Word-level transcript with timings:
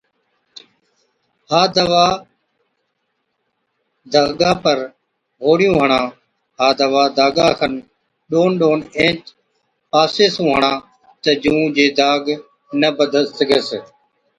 ها 1.49 1.61
دَوا 1.75 2.05
داگا 4.13 4.51
پر 4.63 4.77
هوڙيُون 5.43 5.75
هڻا 5.81 6.01
ها 6.59 6.67
دَوا 6.79 7.03
داگا 7.17 7.47
کن 7.59 7.73
ڏون 8.29 8.49
ڏون 8.59 8.79
اينچ 8.97 9.21
پاسي 9.91 10.25
سُون 10.35 10.49
هڻا 10.53 10.73
تہ 11.21 11.31
جُون 11.41 11.61
جي 11.75 11.85
داگ 11.99 12.23
نہ 12.79 12.89
بڌ 12.97 13.13
سِگھس۔ 13.35 13.67